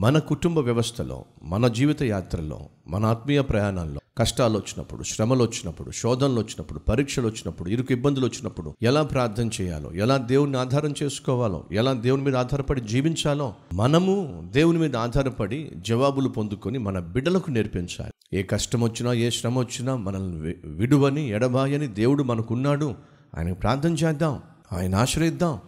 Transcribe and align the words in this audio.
మన 0.00 0.18
కుటుంబ 0.18 0.58
వ్యవస్థలో 0.58 1.24
మన 1.42 1.68
జీవిత 1.68 2.02
యాత్రలో 2.02 2.60
మన 2.88 3.04
ఆత్మీయ 3.06 3.40
ప్రయాణాల్లో 3.40 4.00
కష్టాలు 4.18 4.58
వచ్చినప్పుడు 4.58 5.02
శ్రమలు 5.02 5.42
వచ్చినప్పుడు 5.42 5.90
శోధనలు 5.90 6.40
వచ్చినప్పుడు 6.40 6.78
పరీక్షలు 6.78 7.26
వచ్చినప్పుడు 7.26 7.68
ఇరుకు 7.68 7.92
ఇబ్బందులు 7.92 8.26
వచ్చినప్పుడు 8.26 8.74
ఎలా 8.82 9.02
ప్రార్థన 9.02 9.50
చేయాలో 9.60 9.92
ఎలా 9.92 10.16
దేవుని 10.16 10.58
ఆధారం 10.58 10.94
చేసుకోవాలో 11.02 11.64
ఎలా 11.72 11.92
దేవుని 11.92 12.22
మీద 12.22 12.36
ఆధారపడి 12.36 12.80
జీవించాలో 12.80 13.54
మనము 13.74 14.42
దేవుని 14.52 14.78
మీద 14.78 14.96
ఆధారపడి 14.96 15.70
జవాబులు 15.76 16.28
పొందుకొని 16.28 16.78
మన 16.78 16.98
బిడ్డలకు 16.98 17.50
నేర్పించాలి. 17.50 18.38
ఏ 18.38 18.42
కష్టం 18.42 18.82
వచ్చినా 18.82 19.12
ఏ 19.12 19.30
శ్రమ 19.30 19.58
వచ్చినా 19.58 19.96
మనల్ని 19.96 20.54
విడువని 20.64 21.28
ఎడబాయని 21.28 21.86
దేవుడు 21.86 22.22
మనకున్నాడు. 22.22 22.94
ఆయనకు 23.38 23.58
ప్రార్థన 23.58 23.92
చేద్దాం. 23.92 24.42
ఆయన 24.72 24.94
ఆశ్రయిద్దాం. 24.94 25.58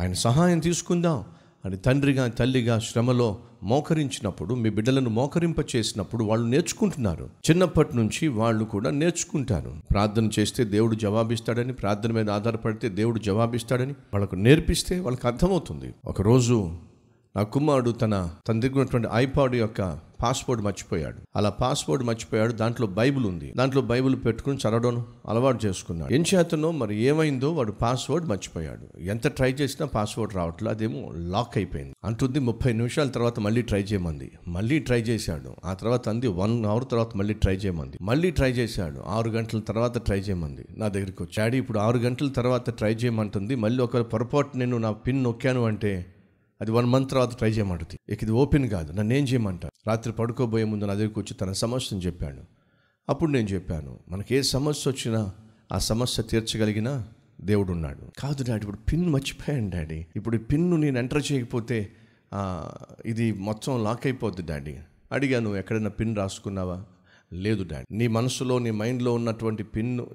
ఆయన 0.00 0.12
సహాయం 0.12 0.58
తీసుకుందాం. 0.58 1.24
అని 1.64 1.76
తండ్రిగా 1.76 2.28
తల్లిగా 2.28 2.78
శ్రమలో 2.78 3.38
మోకరించినప్పుడు 3.62 4.54
మీ 4.54 4.70
బిడ్డలను 4.70 5.10
మోకరింప 5.10 5.76
చేసినప్పుడు 5.76 6.24
వాళ్ళు 6.24 6.46
నేర్చుకుంటున్నారు. 6.46 7.30
చిన్నప్పటి 7.50 7.96
నుంచి 7.96 8.28
వాళ్ళు 8.28 8.64
కూడా 8.64 8.90
నేర్చుకుంటారు. 8.90 9.74
ప్రార్థన 9.90 10.30
చేస్తే 10.38 10.64
దేవుడు 10.64 10.94
జవాబిస్తాడని 10.94 11.72
ప్రార్థన 11.72 12.12
మీద 12.12 12.30
ఆధారపడితే 12.30 12.88
దేవుడు 12.88 13.18
జవాబిస్తాడని 13.18 13.92
వాళ్ళకు 13.92 14.34
నేర్పిస్తే 14.34 15.00
వాళ్ళకి 15.00 15.26
అర్థమవుతుంది. 15.26 15.94
ఒకరోజు 16.04 16.72
నా 17.36 17.42
కుమారుడు 17.42 17.90
తన 17.90 18.30
తన 18.48 18.60
దగ్గర 18.60 18.74
ఉన్నటువంటి 18.74 19.08
ఐపాడ్ 19.14 19.54
యొక్క 19.54 19.98
పాస్పోర్ట్ 20.22 20.62
మర్చిపోయాడు. 20.62 21.16
అలా 21.36 21.50
పాస్పోర్ట్ 21.50 22.04
మర్చిపోయాడు. 22.04 22.52
దాంట్లో 22.52 22.86
బైబిల్ 22.86 23.26
ఉంది. 23.26 23.52
దాంట్లో 23.56 23.82
బైబిల్ 23.82 24.16
పెట్టుకుని 24.16 24.56
చదవడం 24.56 25.06
అలవాటు 25.28 25.66
చేసుకున్నాడు. 25.66 26.14
ఏం 26.14 26.24
చేతనో 26.34 26.70
మరి 26.70 27.02
ఏమైందో 27.02 27.52
వాడు 27.52 27.72
పాస్వర్డ్ 27.72 28.26
మర్చిపోయాడు. 28.26 29.00
ఎంత 29.00 29.28
ట్రై 29.28 29.52
చేసినా 29.52 29.86
పాస్వర్డ్ 29.86 30.34
రావట్లేదు 30.34 30.74
అదేమో 30.74 31.12
లాక్ 31.14 31.58
అయిపోయింది. 31.58 31.94
అంటుంది 32.04 32.38
ముప్పై 32.38 32.72
నిమిషాల 32.72 33.08
తర్వాత 33.08 33.40
మళ్ళీ 33.40 33.62
ట్రై 33.62 33.82
చేయమంది. 33.82 34.32
మళ్ళీ 34.48 34.78
ట్రై 34.78 35.00
చేశాడు. 35.00 35.52
ఆ 35.64 35.74
తర్వాత 35.74 36.08
అంది 36.08 36.26
వన్ 36.26 36.64
అవర్ 36.64 36.84
తర్వాత 36.90 37.16
మళ్ళీ 37.16 37.34
ట్రై 37.34 37.54
చేయమంది. 37.54 37.98
మళ్ళీ 38.02 38.30
ట్రై 38.30 38.50
చేశాడు. 38.50 39.00
ఆరు 39.06 39.30
గంటల 39.30 39.60
తర్వాత 39.60 39.98
ట్రై 39.98 40.18
చేయమంది. 40.18 40.64
నా 40.76 40.88
దగ్గరికి 40.88 41.22
వచ్చాడు. 41.22 41.56
ఇప్పుడు 41.56 41.78
ఆరు 41.78 41.98
గంటల 41.98 42.28
తర్వాత 42.28 42.70
ట్రై 42.70 42.94
చేయమంటుంది. 42.94 43.54
మళ్ళీ 43.54 43.82
ఒక 43.82 43.98
పొరపాటు 43.98 44.56
నేను 44.56 44.78
నా 44.78 44.92
పిన్ 44.92 45.24
నొక్కాను 45.24 45.64
అంటే 45.64 46.14
అది 46.62 46.70
వన్ 46.70 46.86
మంత్ 46.86 47.10
తర్వాత 47.10 47.32
ట్రై 47.38 47.50
చేయమంటుంది. 47.50 47.96
ఇక 48.08 48.22
ఇది 48.22 48.32
ఓపెన్ 48.32 48.66
కాదు. 48.68 48.90
నన్ను 48.92 49.14
ఏం 49.14 49.24
చేయమంట 49.24 49.64
రాత్రి 49.86 50.12
పడుకోబోయే 50.12 50.64
ముందు 50.64 50.84
నా 50.84 50.94
దగ్గరికి 50.94 51.18
వచ్చి 51.20 51.34
తన 51.34 51.52
సమస్యను 51.52 52.02
చెప్పాడు 52.02 52.42
అప్పుడు 53.08 53.30
నేను 53.30 53.48
చెప్పాను 53.48 53.92
మనకి 54.08 54.34
ఏ 54.34 54.42
సమస్య 54.42 54.90
వచ్చినా 54.90 55.22
ఆ 55.72 55.78
సమస్య 55.78 56.22
తీర్చగలిగిన 56.22 56.90
దేవుడు 57.40 57.72
ఉన్నాడు 57.72 58.02
కాదు 58.18 58.44
డాడీ 58.48 58.62
ఇప్పుడు 58.62 58.80
పిన్ 58.90 59.06
మర్చిపోయాను 59.12 59.70
డాడీ. 59.70 59.98
ఇప్పుడు 60.16 60.36
ఈ 60.36 60.42
పిన్ను 60.50 60.76
నేను 60.76 60.98
ఎంటర్ 60.98 61.22
చేయకపోతే 61.32 61.78
ఇది 63.06 63.26
మొత్తం 63.48 63.84
లాక్ 63.84 64.06
అయిపోద్ది 64.06 64.42
డాడీ. 64.42 64.76
అడిగాను 65.12 65.50
ఎక్కడైనా 65.56 65.90
పిన్ 66.00 66.14
రాసుకున్నావా? 66.16 66.78
లేదు 67.32 67.62
డాడీ. 67.72 67.86
నీ 67.96 68.06
మనసులో 68.06 68.58
నీ 68.58 68.70
మైండ్లో 68.70 69.14
ఉన్నటువంటి 69.14 69.62
పిన్ను 69.76 70.06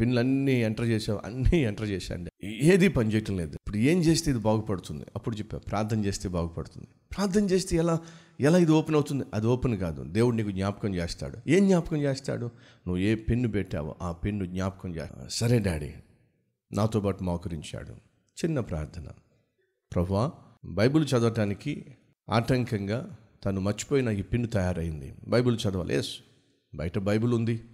పిన్లన్నీ 0.00 0.52
ఎంటర్ 0.52 0.86
చేసావు 0.86 1.20
అన్నీ 1.24 1.58
ఎంటర్ 1.58 1.88
చేశాను 1.88 2.26
ఏది 2.44 2.88
పని 2.88 3.14
చేయటం 3.14 3.36
లేదు. 3.36 3.54
ఇప్పుడు 3.54 3.76
ఏం 3.76 3.98
చేస్తే 4.00 4.30
ఇది 4.30 4.40
బాగుపడుతుంది? 4.40 5.04
అప్పుడు 5.16 5.36
చెప్పా 5.36 5.58
ప్రార్థన 5.58 6.04
చేస్తే 6.04 6.28
బాగుపడుతుంది. 6.28 6.86
ప్రార్థన 7.16 7.44
చేస్తే 7.44 7.76
ఎలా 7.76 8.00
ఎలా 8.40 8.58
ఇది 8.58 8.72
ఓపెన్ 8.72 8.94
అవుతుంది? 8.94 9.24
అది 9.34 9.46
ఓపెన్ 9.46 9.78
కాదు. 9.78 10.02
దేవుడు 10.02 10.36
నీకు 10.36 10.50
జ్ఞాపకం 10.50 10.94
చేస్తాడు. 10.94 11.38
ఏం 11.48 11.66
జ్ఞాపకం 11.66 11.96
చేస్తాడు? 11.96 12.46
నువ్వు 12.46 12.96
ఏ 12.96 13.14
పిన్ను 13.14 13.48
పెట్టావో 13.48 13.96
ఆ 14.02 14.12
పిన్ను 14.12 14.44
జ్ఞాపకం 14.44 14.96
చేస్తాడు 14.96 15.28
సరే 15.28 15.58
డాడీ 15.58 15.92
నాతో 16.72 17.00
పాటు 17.00 17.24
మోకరించాడు. 17.24 17.92
చిన్న 18.44 18.60
ప్రార్థన. 18.60 19.06
ప్రభా 19.94 20.32
బైబిల్ 20.64 21.04
చదవటానికి 21.04 21.86
ఆటంకంగా 22.30 23.16
తను 23.44 23.60
మర్చిపోయిన 23.60 24.08
ఈ 24.08 24.22
పిన్ను 24.22 24.48
తయారైంది. 24.48 25.14
బైబిల్ 25.28 25.58
చదవాలి. 25.68 25.96
ఎస్ 25.96 26.10
బయట 26.74 26.98
బైబిల్ 26.98 27.34
ఉంది. 27.34 27.64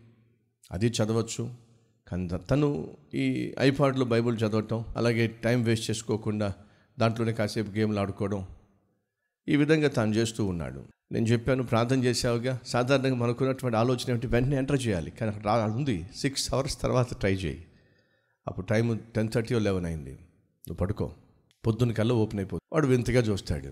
అది 0.72 0.86
చదవచ్చు. 0.86 1.71
కానీ 2.08 2.28
తను 2.50 2.96
ఈ 3.14 3.54
ఐపాడ్లో 3.58 4.04
బైబిల్ 4.04 4.36
చదవటం 4.36 4.84
అలాగే 4.96 5.26
టైం 5.26 5.62
వేస్ట్ 5.62 5.90
చేసుకోకుండా 5.90 6.54
దాంట్లోనే 6.98 7.32
కాసేపు 7.32 7.70
గేమ్లు 7.70 8.00
ఆడుకోవడం 8.00 8.46
ఈ 9.48 9.56
విధంగా 9.56 9.88
తాను 9.88 10.14
చేస్తూ 10.14 10.46
ఉన్నాడు. 10.46 10.84
నేను 11.12 11.26
చెప్పాను 11.26 11.62
ప్రార్థన 11.62 12.04
చేసావుగా 12.04 12.58
సాధారణంగా 12.66 13.14
మనకున్నటువంటి 13.14 13.78
ఆలోచన 13.78 14.10
ఏమిటి? 14.10 14.26
వెంటనే 14.26 14.56
ఎంటర్ 14.56 14.86
చేయాలి. 14.86 15.10
కానీ 15.10 15.32
అక్కడ 15.32 15.50
రా- 15.50 15.70
ఉంది. 15.70 16.06
సిక్స్ 16.16 16.54
అవర్స్ 16.54 16.80
తర్వాత 16.80 17.20
ట్రై 17.20 17.34
చేయి. 17.34 17.64
అప్పుడు 18.48 18.66
టైం 18.66 19.00
టెన్ 19.16 19.28
థర్టీ 19.32 19.58
లెవెన్ 19.58 19.86
అయింది. 19.86 20.10
నువ్వు 20.10 20.74
పడుకో. 20.74 21.14
పొద్దున్న 21.66 21.92
కల్లా 21.92 22.14
ఓపెన్ 22.14 22.40
అయిపోతుంది. 22.40 22.74
వాడు 22.74 22.86
వింతగా 22.86 23.20
చూస్తాడు. 23.20 23.68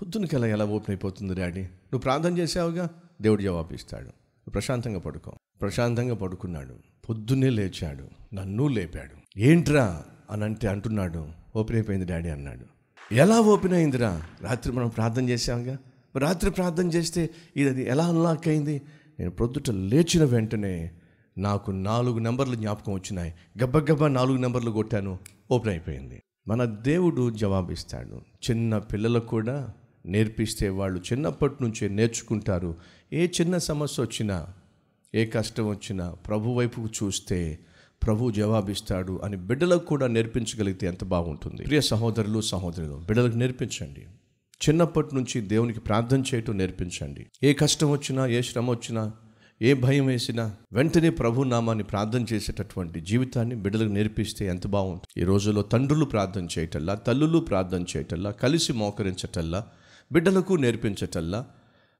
పొద్దున్న 0.00 0.26
కల్లా 0.26 0.48
ఎలా 0.48 0.64
ఓపెన్ 0.64 0.90
అయిపోతుంది 0.90 1.34
డాడీ? 1.34 1.60
నువ్వు 1.60 1.98
ప్రార్థన 1.98 2.38
చేసావుగా 2.38 2.88
దేవుడు 3.22 3.42
జవాబు 3.42 3.74
ఇస్తాడు 3.74 4.04
నువ్వు 4.04 4.50
ప్రశాంతంగా 4.50 4.98
పడుకో. 4.98 5.36
ప్రశాంతంగా 5.60 6.14
పడుకున్నాడు. 6.14 6.74
పొద్దున్నే 7.08 7.50
లేచాడు. 7.50 8.34
నన్ను 8.34 8.68
లేపాడు. 8.68 9.40
ఏంట్రా? 9.40 10.04
అని 10.30 10.44
అంటే 10.44 10.68
అంటున్నాడు. 10.68 11.26
ఓపెన్ 11.56 11.78
అయిపోయింది 11.78 12.06
డాడీ 12.06 12.28
అన్నాడు. 12.28 12.64
ఎలా 13.14 13.40
ఓపెన్ 13.40 13.74
అయిందిరా? 13.74 14.22
రాత్రి 14.40 14.72
మనం 14.72 14.88
ప్రార్థన 14.88 15.28
చేసాంగా 15.28 15.78
రాత్రి 16.16 16.50
ప్రార్థన 16.50 16.88
చేస్తే 16.88 17.30
ఇది 17.56 17.68
అది 17.68 17.88
ఎలా 17.88 18.06
అన్లాక్ 18.06 18.48
అయింది? 18.48 18.82
నేను 19.18 19.30
ప్రొద్దుట 19.30 19.70
లేచిన 19.70 20.24
వెంటనే 20.24 20.90
నాకు 21.38 21.70
నాలుగు 21.70 22.18
నెంబర్లు 22.18 22.54
జ్ఞాపకం 22.54 22.92
వచ్చినాయి. 22.92 23.34
గబ్బగబ్బా 23.62 24.08
నాలుగు 24.08 24.38
నెంబర్లు 24.38 24.70
కొట్టాను. 24.70 25.18
ఓపెన్ 25.50 25.70
అయిపోయింది. 25.70 26.22
మన 26.48 26.64
దేవుడు 26.64 27.30
జవాబిస్తాడు. 27.30 28.20
చిన్న 28.50 28.78
పిల్లలకు 28.78 29.26
కూడా 29.26 29.70
నేర్పిస్తే 30.06 30.68
వాళ్ళు 30.68 31.00
చిన్నప్పటి 31.00 31.54
నుంచే 31.60 31.88
నేర్చుకుంటారు. 31.88 32.74
ఏ 33.12 33.26
చిన్న 33.26 33.58
సమస్య 33.58 34.02
వచ్చినా 34.02 34.46
ఏ 35.14 35.26
కష్టం 35.26 35.68
వచ్చినా 35.68 36.10
ప్రభు 36.10 36.50
వైపుకు 36.50 37.04
చూస్తే 37.04 37.58
ప్రభు 38.02 38.30
జవాబిస్తాడు 38.30 39.20
అని 39.24 39.36
బిడ్డలకు 39.36 39.84
కూడా 39.84 40.06
నేర్పించగలిగితే 40.06 40.86
ఎంత 40.86 41.04
బాగుంటుంది. 41.04 41.62
ప్రియ 41.62 41.80
సహోదరులు 41.80 42.40
సహోదరులు 42.40 42.96
బిడ్డలకు 42.96 43.36
నేర్పించండి. 43.36 44.06
చిన్నప్పటి 44.68 45.14
నుంచి 45.14 45.40
దేవునికి 45.40 45.80
ప్రార్థన 45.80 46.20
చేయటం 46.20 46.58
నేర్పించండి. 46.58 47.26
ఏ 47.42 47.52
కష్టం 47.52 47.90
వచ్చినా 47.90 48.26
ఏ 48.26 48.42
శ్రమ 48.42 48.70
వచ్చినా 48.70 49.12
ఏ 49.62 49.74
భయం 49.74 50.06
వేసినా 50.06 50.56
వెంటనే 50.72 51.10
ప్రభు 51.10 51.42
నామాన్ని 51.42 51.84
ప్రార్థన 51.84 52.24
చేసేటటువంటి 52.32 53.00
జీవితాన్ని 53.00 53.54
బిడ్డలకు 53.54 53.88
నేర్పిస్తే 53.88 54.46
ఎంత 54.46 54.66
బాగుంటుంది. 54.66 55.22
ఈ 55.22 55.24
రోజుల్లో 55.24 55.62
తండ్రులు 55.62 56.04
ప్రార్థన 56.04 56.48
చేయటల్లా 56.58 56.94
తల్లులు 56.94 57.38
ప్రార్థన 57.38 57.82
చేయటల్లా 57.82 58.30
కలిసి 58.30 58.72
మోకరించటల్లా 58.72 59.66
బిడ్డలకు 60.12 60.54
నేర్పించటల్లా 60.54 61.46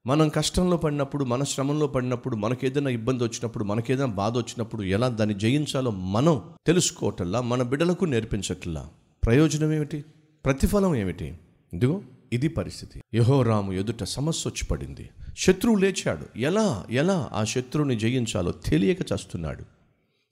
మనం 0.07 0.29
కష్టంలో 0.29 0.77
పడినప్పుడు 0.77 1.25
మన 1.25 1.45
శ్రమంలో 1.45 1.87
పడినప్పుడు 1.87 2.37
మనకేదైనా 2.37 2.91
ఇబ్బంది 2.91 3.25
వచ్చినప్పుడు 3.25 3.65
మనకేదైనా 3.65 4.13
బాధ 4.13 4.37
వచ్చినప్పుడు 4.37 4.83
ఎలా 4.83 5.09
దాన్ని 5.09 5.35
జయించాలో 5.35 5.91
మనం 5.91 6.43
తెలుసుకోవటల్లా 6.67 7.41
మన 7.41 7.63
బిడ్డలకు 7.63 8.05
నేర్పించట్లా. 8.05 8.89
ప్రయోజనం 9.25 9.73
ఏమిటి? 9.73 10.05
ప్రతిఫలం 10.45 10.97
ఏమిటి? 10.97 11.39
ఇదిగో 11.75 12.03
ఇది 12.33 12.49
పరిస్థితి. 12.49 13.03
యహోరాము 13.15 13.73
ఎదుట 13.73 14.05
సమస్య 14.05 14.51
వచ్చి 14.51 14.67
పడింది. 14.67 15.11
శత్రువు 15.39 15.77
లేచాడు. 15.77 16.39
ఎలా? 16.39 16.87
ఎలా 16.91 17.31
ఆ 17.33 17.45
శత్రువుని 17.45 17.97
జయించాలో 17.97 18.53
తెలియక 18.53 19.01
చస్తున్నాడు. 19.01 19.76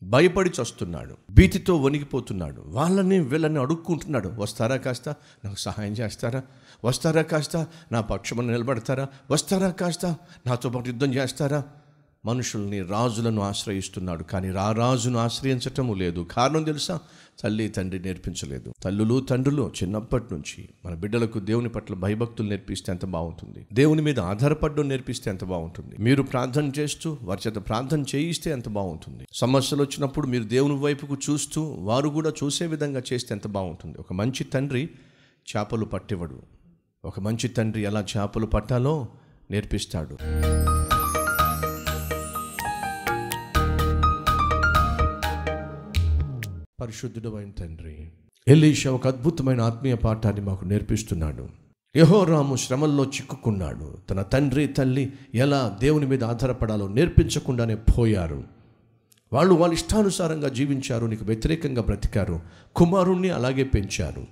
భయపడి 0.04 0.50
చస్తున్నాడు. 0.62 1.16
భీతితో 1.30 1.76
వణికిపోతున్నాడు. 1.76 2.64
వాళ్ళని 2.66 3.18
వీళ్ళని 3.18 3.58
అడుక్కుంటున్నాడు. 3.58 4.32
వస్తారా 4.38 4.76
కాస్త? 4.76 5.08
నాకు 5.44 5.58
సహాయం 5.58 5.92
చేస్తారా? 5.92 6.42
వస్తారా 6.84 7.22
కాస్త? 7.22 7.66
నా 7.92 8.00
పక్షమని 8.00 8.46
నిలబడతారా? 8.46 9.08
వస్తారా 9.30 9.70
కాస్త? 9.70 10.06
నాతో 10.46 10.70
పాటు 10.70 10.86
యుద్ధం 10.86 11.14
చేస్తారా? 11.14 11.64
మనుషుల్ని 12.26 12.82
రాజులను 12.82 13.42
ఆశ్రయిస్తున్నాడు. 13.42 14.22
కానీ 14.22 14.50
రా 14.50 14.72
రాజును 14.72 15.18
ఆశ్రయించటము 15.18 15.94
లేదు. 15.94 16.26
కారణం 16.30 16.62
తెలుసా? 16.62 17.00
తల్లి 17.40 17.68
తండ్రి 17.68 17.98
నేర్పించలేదు. 17.98 18.74
తల్లులు 18.82 19.20
తండ్రులు 19.20 19.72
చిన్నప్పటి 19.82 20.24
నుంచి 20.32 20.68
మన 20.84 20.94
బిడ్డలకు 20.94 21.38
దేవుని 21.38 21.68
పట్ల 21.68 21.94
భయభక్తులు 21.94 22.48
నేర్పిస్తే 22.48 22.92
ఎంత 22.92 23.04
బాగుంటుంది? 23.04 23.66
దేవుని 23.72 24.02
మీద 24.02 24.20
ఆధారపడడం 24.20 24.88
నేర్పిస్తే 24.88 25.30
ఎంత 25.30 25.44
బాగుంటుంది? 25.44 25.96
మీరు 25.98 26.22
ప్రార్థన 26.22 26.72
చేస్తూ 26.78 27.18
వారి 27.22 27.40
చేత 27.46 27.54
ప్రార్థన 27.54 28.04
చేయిస్తే 28.14 28.50
ఎంత 28.50 28.68
బాగుంటుంది? 28.68 29.24
సమస్యలు 29.32 29.82
వచ్చినప్పుడు 29.82 30.26
మీరు 30.26 30.44
దేవుని 30.44 30.74
వైపుకు 30.74 31.16
చూస్తూ 31.30 31.62
వారు 31.62 32.08
కూడా 32.08 32.30
చూసే 32.30 32.66
విధంగా 32.66 33.02
చేస్తే 33.12 33.34
ఎంత 33.34 33.46
బాగుంటుంది? 33.46 33.98
ఒక 33.98 34.12
మంచి 34.12 34.44
తండ్రి 34.44 34.90
చేపలు 35.56 35.84
పట్టివడు. 35.84 36.42
ఒక 37.04 37.20
మంచి 37.20 37.48
తండ్రి 37.48 37.82
ఎలా 37.82 38.04
చేపలు 38.16 38.46
పట్టాలో 38.46 39.08
నేర్పిస్తాడు. 39.50 40.16
పరిశుద్ధుడు 46.84 47.36
అయిన 47.36 47.50
తండ్రి. 47.50 48.10
ఎలీషా 48.48 48.90
ఒక 48.90 49.06
అద్భుతమైన 49.06 49.60
ఆత్మీయ 49.60 49.94
పాఠాన్ని 49.94 50.40
మాకు 50.40 50.64
నేర్పిస్తున్నాడు. 50.64 51.48
యహోరాము 51.96 52.56
శ్రమల్లో 52.56 53.04
చిక్కుకున్నాడు. 53.04 53.96
తన 54.10 54.22
తండ్రి 54.22 54.66
తల్లి 54.66 55.12
ఎలా 55.34 55.78
దేవుని 55.80 56.06
మీద 56.06 56.24
ఆధారపడాలో 56.24 56.88
నేర్పించకుండానే 56.88 57.74
పోయారు. 57.74 58.44
వాళ్ళు 59.32 59.54
వాళ్ళ 59.54 59.74
ఇష్టానుసారంగా 59.74 60.48
జీవించారు 60.48 61.06
నీకు 61.06 61.24
వ్యతిరేకంగా 61.24 61.82
బ్రతికారు 61.82 62.40
కుమారుణ్ణి 62.76 63.30
అలాగే 63.30 63.64
పెంచారు. 63.64 64.26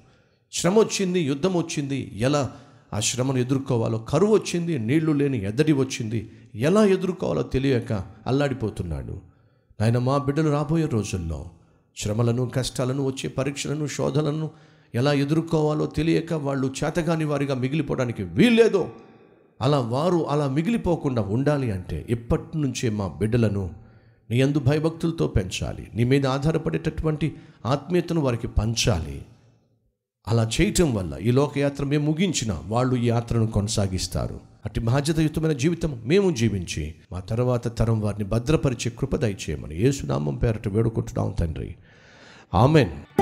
శ్రమ 0.53 0.79
వచ్చింది 0.79 1.21
యుద్ధం 1.21 1.57
వచ్చింది 1.57 2.13
ఎలా 2.15 2.53
ఆ 2.95 3.01
శ్రమను 3.01 3.39
ఎదుర్కోవాలో 3.39 3.99
కరువు 3.99 4.35
వచ్చింది 4.35 4.79
నీళ్ళు 4.79 5.13
లేని 5.13 5.45
ఎద్దడి 5.45 5.73
వచ్చింది 5.73 6.31
ఎలా 6.55 6.85
ఎదుర్కోవాలో 6.85 7.43
తెలియక 7.43 7.93
అల్లాడిపోతున్నాడు. 8.27 9.21
ఆయన 9.83 9.99
మా 9.99 10.19
బిడ్డలు 10.19 10.51
రాబోయే 10.51 10.87
రోజుల్లో 10.87 11.51
శ్రమలను 11.97 12.49
కష్టాలను 12.49 13.05
వచ్చే 13.05 13.29
పరీక్షలను 13.31 13.87
శోధనలను 13.87 14.51
ఎలా 14.95 15.13
ఎదుర్కోవాలో 15.13 15.87
తెలియక 15.87 16.33
వాళ్ళు 16.33 16.75
చేతగాని 16.85 17.25
వారిగా 17.25 17.55
మిగిలిపోవడానికి 17.55 18.23
వీల్లేదో. 18.23 18.91
అలా 19.61 19.81
వారు 19.81 20.29
అలా 20.29 20.49
మిగిలిపోకుండా 20.49 21.23
ఉండాలి 21.23 21.73
అంటే 21.73 22.07
ఇప్పటి 22.09 22.59
నుంచే 22.59 22.91
మా 22.91 23.09
బిడ్డలను 23.09 23.71
నీ 24.31 24.41
అందు 24.41 24.59
భయభక్తులతో 24.59 25.27
పెంచాలి. 25.27 25.89
నీ 25.95 26.05
మీద 26.05 26.27
ఆధారపడేటటువంటి 26.27 27.37
ఆత్మీయతను 27.67 28.21
వారికి 28.21 28.49
పంచాలి. 28.49 29.27
అలా 30.29 30.51
చేయటం 30.61 30.95
వల్ల 30.95 31.19
ఈ 31.19 31.31
లోకయాత్ర 31.31 31.85
మేము 31.85 32.07
ముగించిన 32.07 32.61
వాళ్ళు 32.67 32.97
ఈ 32.97 33.09
యాత్రను 33.09 33.47
కొనసాగిస్తారు. 33.47 34.52
అటు 34.67 34.81
బాధ్యతయుతమైన 34.81 35.53
జీవితం 35.53 36.03
మేము 36.05 36.31
జీవించి 36.31 36.95
మా 37.13 37.21
తర్వాత 37.21 37.79
తరం 37.79 38.01
వారిని 38.01 38.25
భద్రపరిచే 38.25 38.91
కృప 38.99 39.17
దయచేయమని 39.17 39.75
యేసునామం 39.75 40.37
పేరట 40.37 40.69
వేడుకుంటున్నాం 40.69 41.35
తండ్రి. 41.41 41.75
ఆమెన్. 42.55 43.22